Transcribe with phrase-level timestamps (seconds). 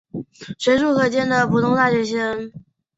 [0.57, 2.51] 随处可见的普通大学生。